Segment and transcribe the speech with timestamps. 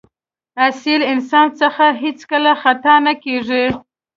[0.67, 3.65] اصیل انسان څخه هېڅکله خطا نه کېږي.